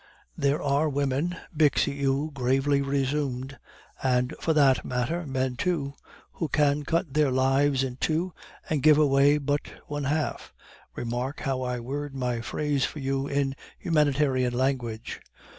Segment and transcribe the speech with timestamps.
[0.35, 3.59] "There are women," Bixiou gravely resumed,
[4.01, 5.93] "and for that matter, men too,
[6.33, 8.33] who can cut their lives in two
[8.67, 10.55] and give away but one half.
[10.95, 15.21] (Remark how I word my phrase for you in humanitarian language.)